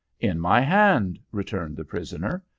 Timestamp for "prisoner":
1.85-2.41